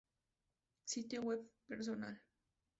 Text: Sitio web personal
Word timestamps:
Sitio 0.83 1.21
web 1.21 1.41
personal 1.67 2.19